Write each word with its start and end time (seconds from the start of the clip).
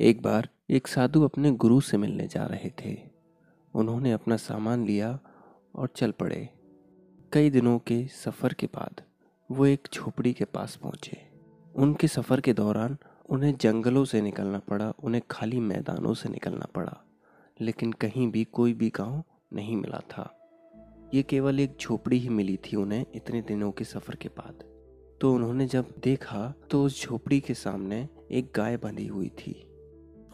एक 0.00 0.22
बार 0.22 0.48
एक 0.70 0.86
साधु 0.86 1.22
अपने 1.24 1.50
गुरु 1.50 1.80
से 1.80 1.96
मिलने 1.96 2.26
जा 2.26 2.44
रहे 2.46 2.70
थे। 2.84 2.96
उन्होंने 3.74 4.12
अपना 4.12 4.36
सामान 4.36 4.86
लिया 4.86 5.18
और 5.74 5.88
चल 5.96 6.10
पड़े। 6.10 6.48
कई 7.32 7.50
दिनों 7.50 7.78
के 7.78 8.06
सफ़र 8.06 8.52
के 8.52 8.66
बाद 8.66 9.02
वो 9.50 9.66
एक 9.66 9.88
झोपड़ी 9.94 10.32
के 10.32 10.44
पास 10.44 10.76
पहुँचे। 10.76 11.18
उनके 11.74 12.08
सफ़र 12.08 12.40
के 12.40 12.52
दौरान 12.52 12.96
उन्हें 13.28 13.56
जंगलों 13.60 14.04
से 14.04 14.20
निकलना 14.20 14.58
पड़ा, 14.58 14.92
उन्हें 15.02 15.22
खाली 15.30 15.60
मैदानों 15.60 16.14
से 16.14 16.28
निकलना 16.28 16.66
पड़ा, 16.74 17.00
लेकिन 17.60 17.92
कहीं 17.92 18.30
भी 18.30 18.44
कोई 18.44 18.72
भी 18.72 18.88
गाँव 18.88 19.24
नहीं 19.52 19.76
मिला 19.76 20.00
था। 20.10 20.38
ये 21.14 21.22
केवल 21.22 21.60
एक 21.60 21.76
झोपड़ी 21.80 22.18
ही 22.18 22.28
मिली 22.28 22.56
थी 22.56 22.76
उन्हें 22.76 23.04
इतने 23.14 23.42
दिनों 23.42 23.72
के 23.72 23.84
सफ़र 23.84 24.14
के 24.14 24.28
बाद। 24.28 24.64
तो 25.20 25.34
उन्होंने 25.34 25.66
जब 25.66 25.94
देखा 26.04 26.54
तो 26.70 26.84
उस 26.84 27.02
झोपड़ी 27.02 27.40
के 27.40 27.54
सामने 27.54 28.08
एक 28.30 28.52
गाय 28.56 28.76
बंधी 28.76 29.06
हुई 29.06 29.28
थी। 29.28 29.68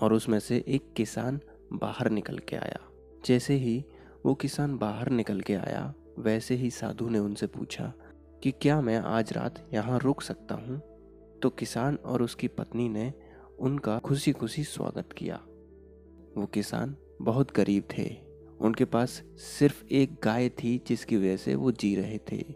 और 0.01 0.13
उसमें 0.13 0.39
से 0.39 0.65
एक 0.69 0.93
किसान 0.97 1.41
बाहर 1.73 2.11
निकल 2.11 2.39
के 2.39 2.57
आया। 2.57 2.81
जैसे 3.27 3.55
ही 3.55 3.85
वो 4.27 4.35
किसान 4.35 4.79
बाहर 4.79 5.09
निकल 5.09 5.41
के 5.41 5.55
आया, 5.55 5.95
वैसे 6.19 6.55
ही 6.55 6.71
साधु 6.71 7.09
ने 7.09 7.19
उनसे 7.19 7.47
पूछा 7.47 7.93
कि 8.43 8.51
क्या 8.51 8.81
मैं 8.81 8.97
आज 8.97 9.33
रात 9.33 9.69
यहाँ 9.75 9.99
रुक 9.99 10.23
सकता 10.23 10.55
हूँ? 10.55 10.83
तो 11.43 11.51
किसान 11.51 11.97
और 11.97 12.23
उसकी 12.23 12.49
पत्नी 12.49 12.89
ने 12.89 13.15
उनका 13.59 13.99
खुशी 13.99 14.33
खुशी 14.33 14.65
स्वागत 14.65 15.13
किया। 15.13 15.37
वो 16.41 16.47
किसान 16.47 16.97
बहुत 17.23 17.55
गरीब 17.57 17.85
थे। 17.99 18.17
उनके 18.61 18.85
पास 18.85 19.11
सिर्फ़ 19.37 19.85
एक 19.87 20.15
गाय 20.25 20.49
थी, 20.49 20.83
जिसकी 20.87 21.17
वजह 21.17 21.37
से 21.37 21.55
वो 21.55 21.73
जी 21.73 21.97
रहे 21.97 22.19
थे। 22.33 22.55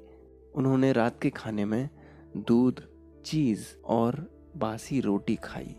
उन्होंने 0.55 0.92
रात 0.92 1.20
के 1.22 1.30
खाने 1.30 1.64
में 1.64 1.88
दूध, 2.36 2.88
चीज़ 3.24 3.66
और 3.84 4.30
बासी 4.56 5.00
रोटी 5.00 5.36
खाई। 5.36 5.77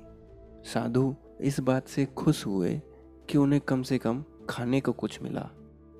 साधु 0.65 1.15
इस 1.41 1.59
बात 1.59 1.87
से 1.87 2.05
खुश 2.05 2.45
हुए 2.45 2.81
कि 3.29 3.37
उन्हें 3.37 3.61
कम 3.61 3.83
से 3.83 3.97
कम 3.97 4.23
खाने 4.49 4.81
को 4.81 4.91
कुछ 4.91 5.21
मिला। 5.21 5.49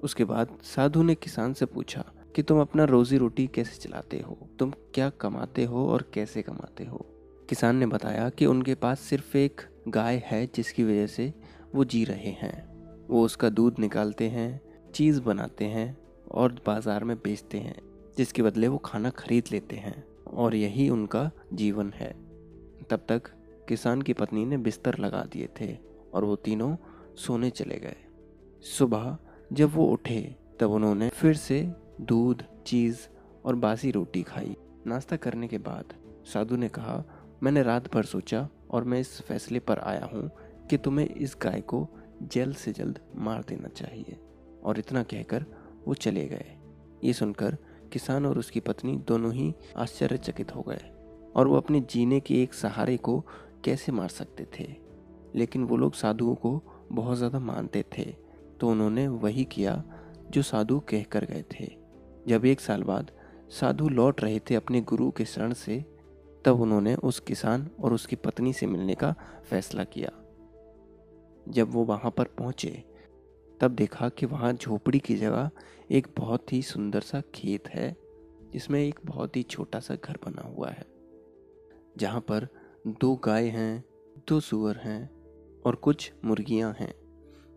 उसके 0.03 0.23
बाद 0.23 0.57
साधु 0.63 1.03
ने 1.03 1.15
किसान 1.15 1.53
से 1.53 1.65
पूछा 1.65 2.05
कि 2.35 2.43
तुम 2.43 2.61
अपना 2.61 2.83
रोजी 2.83 3.17
रोटी 3.17 3.47
कैसे 3.47 3.77
चलाते 3.77 4.19
हो? 4.19 4.49
तुम 4.59 4.71
क्या 4.93 5.09
कमाते 5.09 5.63
हो 5.63 5.89
और 5.89 6.11
कैसे 6.13 6.41
कमाते 6.41 6.85
हो? 6.85 7.05
किसान 7.49 7.75
ने 7.75 7.85
बताया 7.85 8.29
कि 8.29 8.45
उनके 8.45 8.75
पास 8.75 8.99
सिर्फ़ 8.99 9.37
एक 9.37 9.61
गाय 9.87 10.23
है 10.25 10.49
जिसकी 10.55 10.83
वजह 10.83 11.07
से 11.07 11.33
वो 11.75 11.85
जी 11.85 12.03
रहे 12.03 12.29
हैं। 12.29 12.73
वो 13.07 13.25
उसका 13.25 13.49
दूध 13.49 13.79
निकालते 13.79 14.29
हैं, 14.29 14.61
चीज़ 14.91 15.21
बनाते 15.21 15.65
हैं 15.65 15.97
और 16.31 16.51
बाज़ार 16.65 17.03
में 17.03 17.17
बेचते 17.17 17.57
हैं, 17.57 17.81
जिसके 18.17 18.41
बदले 18.41 18.67
वो 18.67 18.77
खाना 18.77 19.09
खरीद 19.09 19.43
लेते 19.51 19.75
हैं 19.75 20.03
और 20.33 20.55
यही 20.55 20.89
उनका 20.89 21.31
जीवन 21.53 21.91
है। 21.95 22.11
तब 22.89 23.05
तक 23.09 23.23
किसान 23.69 24.01
की 24.01 24.13
पत्नी 24.13 24.45
ने 24.45 24.57
बिस्तर 24.57 24.97
लगा 24.97 25.21
दिए 25.21 25.49
थे 25.61 25.77
और 26.13 26.23
वो 26.25 26.35
तीनों 26.35 26.75
सोने 27.15 27.49
चले 27.49 27.79
गए। 27.79 27.95
सुबह 28.61 29.17
जब 29.53 29.73
वो 29.73 29.85
उठे, 29.85 30.35
तब 30.59 30.71
उन्होंने 30.71 31.09
फिर 31.09 31.33
से 31.33 31.71
दूध, 32.01 32.43
चीज़ 32.65 32.99
और 33.45 33.55
बासी 33.55 33.91
रोटी 33.91 34.23
खाई। 34.23 34.57
नाश्ता 34.87 35.15
करने 35.15 35.47
के 35.47 35.57
बाद 35.57 35.85
साधु 36.25 36.55
ने 36.55 36.69
कहा, 36.69 37.03
मैंने 37.43 37.63
रात 37.63 37.93
भर 37.93 38.03
सोचा 38.03 38.49
और 38.71 38.83
मैं 38.83 38.99
इस 38.99 39.21
फैसले 39.21 39.59
पर 39.59 39.79
आया 39.79 40.05
हूँ 40.05 40.31
कि 40.69 40.77
तुम्हें 40.77 41.07
इस 41.07 41.37
गाय 41.41 41.61
को 41.61 41.89
जल्द 42.23 42.55
से 42.55 42.71
जल्द 42.71 42.99
मार 43.15 43.45
देना 43.49 43.67
चाहिए। 43.67 44.19
और 44.63 44.79
इतना 44.79 45.03
कहकर 45.03 45.45
वो 45.87 45.93
चले 45.93 46.27
गए। 46.27 46.57
ये 47.03 47.13
सुनकर 47.13 47.57
किसान 47.93 48.25
और 48.25 48.39
उसकी 48.39 48.59
पत्नी 48.59 48.97
दोनों 48.97 49.33
ही 49.33 49.53
आश्चर्यचकित 49.77 50.55
हो 50.55 50.61
गए 50.61 50.91
और 51.35 51.47
वो 51.47 51.57
अपने 51.57 51.79
जीने 51.79 52.19
के 52.19 52.43
एक 52.43 52.53
सहारे 52.53 52.97
को 52.97 53.25
कैसे 53.65 53.91
मार 53.91 54.09
सकते 54.09 54.45
थे? 54.59 54.67
लेकिन 55.35 55.63
वो 55.63 55.77
लोग 55.77 55.93
साधुओं 55.93 56.35
को 56.35 56.61
बहुत 56.91 57.17
ज़्यादा 57.17 57.39
मानते 57.39 57.83
थे। 57.97 58.03
तो 58.59 58.69
उन्होंने 58.69 59.07
वही 59.07 59.43
किया 59.45 59.83
जो 60.31 60.41
साधु 60.41 60.79
कह 60.79 61.03
कर 61.03 61.25
गए 61.25 61.43
थे। 61.53 61.71
जब 62.27 62.45
एक 62.45 62.59
साल 62.59 62.83
बाद 62.83 63.11
साधु 63.51 63.89
लौट 63.89 64.21
रहे 64.21 64.39
थे 64.39 64.55
अपने 64.55 64.81
गुरु 64.81 65.09
के 65.11 65.25
शरण 65.25 65.53
से, 65.53 65.79
तब 66.45 66.61
उन्होंने 66.61 66.95
उस 66.95 67.19
किसान 67.19 67.69
और 67.79 67.93
उसकी 67.93 68.15
पत्नी 68.15 68.53
से 68.53 68.67
मिलने 68.67 68.95
का 68.95 69.13
फैसला 69.43 69.83
किया। 69.83 70.11
जब 71.49 71.71
वो 71.71 71.83
वहाँ 71.83 72.11
पर 72.11 72.27
पहुँचे, 72.37 72.83
तब 73.61 73.71
देखा 73.71 74.09
कि 74.09 74.25
वहाँ 74.25 74.53
झोपड़ी 74.53 74.99
की 74.99 75.15
जगह 75.15 75.49
एक 75.91 76.07
बहुत 76.17 76.53
ही 76.53 76.61
सुंदर 76.61 77.01
सा 77.01 77.21
खेत 77.35 77.67
है, 77.67 77.95
जिसमें 78.53 78.79
एक 78.81 78.99
बहुत 79.05 79.35
ही 79.35 79.43
छोटा 79.43 79.79
सा 79.79 79.95
घर 79.95 80.17
बना 80.25 80.47
हुआ 80.47 80.69
है, 80.69 80.85
जहाँ 81.97 82.21
पर 82.21 82.47
दो 82.87 83.15
गाय 83.15 83.47
हैं, 83.47 83.83
दो 84.29 84.39
सुअर 84.39 84.77
हैं 84.77 85.09
और 85.65 85.75
कुछ 85.75 86.11
मुर्गियाँ 86.25 86.75
हैं, 86.79 86.93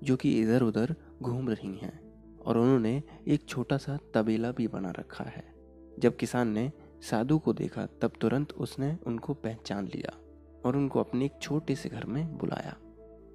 जो 0.05 0.17
कि 0.17 0.41
इधर 0.41 0.63
उधर 0.63 0.95
घूम 1.23 1.49
रही 1.49 1.77
हैं। 1.79 2.39
और 2.39 2.59
उन्होंने 2.59 3.03
एक 3.29 3.45
छोटा 3.49 3.77
सा 3.77 3.99
तबेला 4.15 4.53
भी 4.53 4.69
बना 4.69 4.91
रखा 4.91 5.25
है। 5.25 5.55
जब 5.99 6.17
किसान 6.17 6.49
ने 6.49 6.73
साधु 7.03 7.39
को 7.39 7.53
देखा, 7.53 7.87
तब 7.87 8.13
तुरंत 8.21 8.53
उसने 8.53 8.99
उनको 9.07 9.35
पहचान 9.35 9.87
लिया 9.87 10.17
और 10.65 10.77
उनको 10.77 11.01
अपने 11.01 11.25
एक 11.25 11.39
छोटे 11.43 11.75
से 11.75 11.89
घर 11.89 12.05
में 12.05 12.39
बुलाया। 12.39 12.77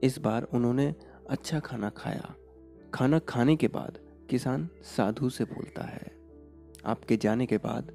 इस 0.03 0.19
बार 0.19 0.43
उन्होंने 0.43 0.95
अच्छा 1.29 1.59
खाना 1.59 1.89
खाया। 1.89 2.35
खाना 2.93 3.19
खाने 3.19 3.55
के 3.55 3.67
बाद 3.67 3.99
किसान 4.29 4.69
साधु 4.83 5.29
से 5.29 5.43
बोलता 5.43 5.83
है, 5.83 6.11
आपके 6.85 7.17
जाने 7.17 7.45
के 7.45 7.57
बाद 7.57 7.91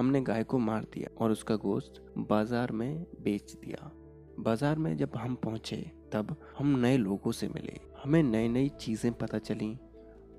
हमने 0.00 0.20
गाय 0.22 0.44
को 0.44 0.58
मार 0.58 0.82
दिया 0.94 1.08
और 1.20 1.30
उसका 1.30 1.54
गोश्त 1.56 2.00
बाज़ार 2.18 2.70
में 2.72 3.06
बेच 3.22 3.52
दिया। 3.54 3.90
बाज़ार 4.38 4.78
में 4.78 4.96
जब 4.96 5.16
हम 5.16 5.34
पहुँचे, 5.34 5.76
तब 6.12 6.36
हम 6.58 6.78
नए 6.78 6.96
लोगों 6.96 7.32
से 7.32 7.48
मिले। 7.48 7.76
हमें 8.02 8.22
नई 8.22 8.48
नई 8.48 8.68
चीज़ें 8.80 9.12
पता 9.12 9.38
चली 9.38 9.68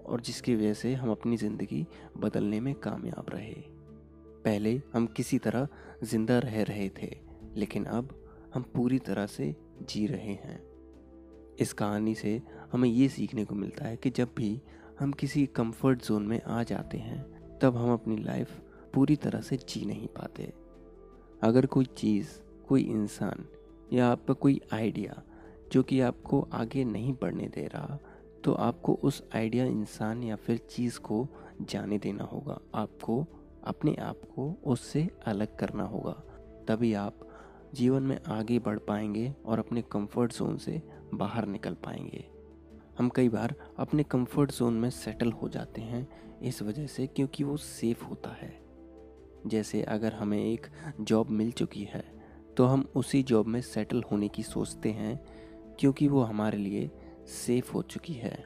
और 0.05 0.21
जिसकी 0.21 0.55
वजह 0.55 0.73
से 0.73 0.93
हम 0.93 1.11
अपनी 1.11 1.37
ज़िंदगी 1.37 1.85
बदलने 2.17 2.59
में 2.59 2.73
कामयाब 2.75 3.25
रहे। 3.29 3.53
पहले 4.45 4.81
हम 4.93 5.05
किसी 5.07 5.37
तरह 5.37 5.67
ज़िंदा 6.03 6.39
रह 6.39 6.61
रहे 6.63 6.89
थे, 7.01 7.11
लेकिन 7.55 7.85
अब 7.85 8.17
हम 8.53 8.65
पूरी 8.75 8.99
तरह 8.99 9.25
से 9.27 9.55
जी 9.83 10.05
रहे 10.07 10.33
हैं। 10.35 10.59
इस 11.59 11.73
कहानी 11.73 12.15
से 12.15 12.41
हमें 12.71 12.89
ये 12.89 13.09
सीखने 13.09 13.45
को 13.45 13.55
मिलता 13.55 13.85
है 13.85 13.97
कि 13.97 14.09
जब 14.09 14.33
भी 14.37 14.61
हम 14.99 15.11
किसी 15.13 15.45
कंफर्ट 15.55 16.05
जोन 16.05 16.27
में 16.27 16.41
आ 16.41 16.61
जाते 16.63 16.97
हैं, 16.97 17.23
तब 17.59 17.77
हम 17.77 17.93
अपनी 17.93 18.17
लाइफ 18.17 18.61
पूरी 18.93 19.15
तरह 19.15 19.41
से 19.41 19.57
जी 19.57 19.85
नहीं 19.85 20.07
पाते। 20.07 20.53
अगर 21.43 21.65
कोई 21.65 21.85
चीज़, 21.85 22.27
कोई 22.67 22.81
इंसान 22.81 23.45
या 23.93 24.07
आपका 24.07 24.33
कोई 24.33 24.61
आइडिया 24.73 25.21
जो 25.71 25.83
कि 25.83 25.99
आपको 26.01 26.47
आगे 26.53 26.83
नहीं 26.83 27.13
बढ़ने 27.13 27.47
दे 27.47 27.67
रहा 27.67 27.99
तो 28.43 28.53
आपको 28.53 28.93
उस 28.93 29.23
आइडिया 29.35 29.65
इंसान 29.65 30.23
या 30.23 30.35
फिर 30.35 30.57
चीज़ 30.57 30.99
को 30.99 31.27
जाने 31.61 31.97
देना 31.97 32.23
होगा। 32.23 32.59
आपको, 32.75 33.25
अपने 33.63 33.95
आप 33.95 34.21
को 34.35 34.61
उससे 34.65 35.09
अलग 35.25 35.57
करना 35.57 35.83
होगा। 35.83 36.13
तभी 36.67 36.93
आप 36.93 37.19
जीवन 37.73 38.03
में 38.03 38.19
आगे 38.27 38.59
बढ़ 38.59 38.79
पाएँगे 38.79 39.33
और 39.45 39.59
अपने 39.59 39.81
कंफर्ट 39.81 40.33
जोन 40.33 40.57
से 40.57 40.81
बाहर 41.13 41.45
निकल 41.45 41.73
पाएँगे। 41.73 42.25
हम 42.97 43.09
कई 43.09 43.29
बार 43.29 43.55
अपने 43.77 44.03
कंफर्ट 44.03 44.51
जोन 44.51 44.73
में 44.73 44.89
सेटल 44.89 45.31
हो 45.31 45.49
जाते 45.49 45.81
हैं 45.81 46.07
इस 46.39 46.61
वजह 46.61 46.87
से 46.87 47.07
क्योंकि 47.07 47.43
वो 47.43 47.57
सेफ़ 47.57 48.03
होता 48.05 48.29
है। 48.29 48.70
जैसे 49.45 49.81
अगर 49.83 50.13
हमें 50.13 50.43
एक 50.43 50.67
जॉब 51.01 51.29
मिल 51.31 51.51
चुकी 51.51 51.83
है 51.83 52.03
तो 52.57 52.65
हम 52.65 52.85
उसी 52.95 53.21
जॉब 53.23 53.47
में 53.47 53.61
सेटल 53.61 54.03
होने 54.11 54.27
की 54.27 54.43
सोचते 54.43 54.89
हैं, 54.91 55.19
क्योंकि 55.79 56.07
वो 56.07 56.21
हमारे 56.21 56.57
लिए 56.57 56.89
सेफ़ 57.29 57.71
हो 57.71 57.81
चुकी 57.83 58.13
है। 58.13 58.37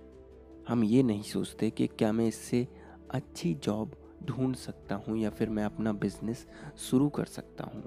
हम 0.67 0.83
ये 0.83 1.03
नहीं 1.03 1.21
सोचते 1.23 1.69
कि 1.69 1.87
क्या 1.89 2.11
मैं 2.11 2.27
इससे 2.27 2.67
अच्छी 3.11 3.53
जॉब 3.55 3.95
ढूंढ 4.25 4.55
सकता 4.55 4.95
हूँ 4.97 5.17
या 5.17 5.29
फिर 5.29 5.49
मैं 5.49 5.63
अपना 5.63 5.93
बिज़नेस 5.93 6.45
शुरू 6.79 7.09
कर 7.09 7.25
सकता 7.27 7.63
हूँ। 7.65 7.83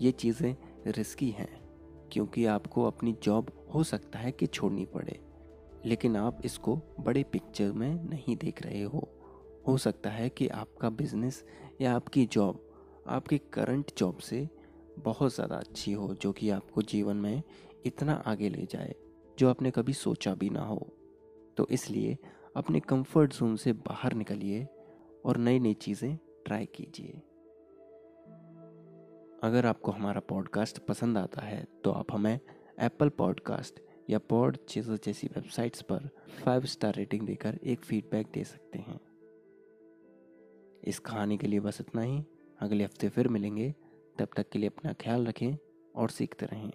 ये 0.00 0.10
चीज़ें 0.12 0.54
रिस्की 0.88 1.30
हैं, 1.30 1.48
क्योंकि 2.12 2.44
आपको 2.46 2.84
अपनी 2.84 3.16
जॉब 3.22 3.50
हो 3.74 3.82
सकता 3.84 4.18
है 4.18 4.32
कि 4.32 4.46
छोड़नी 4.46 4.84
पड़े, 4.84 5.20
लेकिन 5.86 6.16
आप 6.16 6.40
इसको 6.44 6.76
बड़े 7.00 7.22
पिक्चर 7.22 7.72
में 7.72 7.92
नहीं 8.04 8.36
देख 8.36 8.62
रहे 8.62 8.82
हो। 8.82 9.08
हो 9.66 9.76
सकता 9.78 10.10
है 10.10 10.28
कि 10.28 10.48
आपका 10.48 10.90
बिज़नेस 10.90 11.44
या 11.80 11.94
आपकी 11.94 12.24
जॉब 12.26 12.66
आपके 13.08 13.38
करंट 13.52 13.90
जॉब 13.98 14.18
से 14.18 14.48
बहुत 14.98 15.34
ज़्यादा 15.34 15.56
अच्छी 15.56 15.92
हो, 15.92 16.14
जो 16.14 16.32
कि 16.32 16.50
आपको 16.50 16.82
जीवन 16.82 17.16
में 17.16 17.42
इतना 17.86 18.14
आगे 18.26 18.48
ले 18.48 18.66
जाए, 18.70 18.94
जो 19.38 19.48
आपने 19.50 19.70
कभी 19.70 19.92
सोचा 19.92 20.34
भी 20.34 20.50
ना 20.50 20.62
हो। 20.62 20.86
तो 21.56 21.66
इसलिए 21.70 22.16
अपने 22.56 22.80
कंफर्ट 22.80 23.34
जोन 23.34 23.56
से 23.56 23.72
बाहर 23.72 24.14
निकलिए 24.14 24.66
और 25.24 25.36
नई 25.36 25.58
नई 25.58 25.74
चीज़ें 25.74 26.16
ट्राई 26.46 26.66
कीजिए। 26.66 27.20
अगर 29.42 29.66
आपको 29.66 29.92
हमारा 29.92 30.20
पॉडकास्ट 30.20 30.78
पसंद 30.78 31.18
आता 31.18 31.42
है 31.42 31.64
तो 31.84 31.90
आप 31.90 32.12
हमें 32.12 32.38
एप्पल 32.80 33.08
पॉडकास्ट 33.08 33.80
या 34.10 34.18
पॉड 34.30 34.56
चीज़ों 34.68 34.96
जैसी 35.04 35.26
वेबसाइट्स 35.26 35.82
पर 35.82 36.08
फाइव 36.44 36.64
स्टार 36.66 36.94
रेटिंग 36.94 37.26
देकर 37.26 37.58
एक 37.64 37.84
फीडबैक 37.84 38.30
दे 38.34 38.44
सकते 38.44 38.78
हैं। 38.78 38.98
इस 40.84 40.98
कहानी 40.98 41.38
के 41.38 41.46
लिए 41.46 41.60
बस 41.60 41.80
इतना 41.80 42.02
ही। 42.02 42.24
अगले 42.60 42.84
हफ़्ते 42.84 43.08
फिर 43.08 43.28
मिलेंगे। 43.28 43.74
तब 44.18 44.28
तक 44.36 44.48
के 44.48 44.58
लिए 44.58 44.68
अपना 44.68 44.92
ख्याल 44.92 45.26
रखें 45.26 45.56
और 45.96 46.10
सीखते 46.10 46.46
रहें। 46.46 46.72